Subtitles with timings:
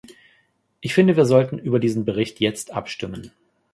[0.79, 3.31] Ich finde, wir sollten über diesen Bericht jetzt abstimmen.